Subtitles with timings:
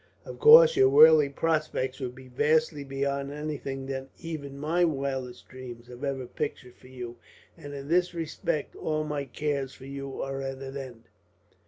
[0.25, 5.85] Of course, your worldly prospects will be vastly beyond anything that even my wildest dreams
[5.89, 7.17] have ever pictured for you,
[7.55, 11.03] and in this respect all my cares for you are at an end.